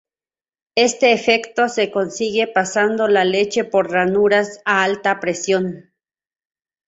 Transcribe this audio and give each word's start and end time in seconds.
Este 0.73 1.13
efecto 1.13 1.69
se 1.69 1.91
consigue 1.91 2.47
pasando 2.47 3.07
la 3.07 3.23
leche 3.23 3.65
por 3.65 3.91
ranuras 3.91 4.59
a 4.65 4.81
alta 4.81 5.19
presión. 5.19 5.93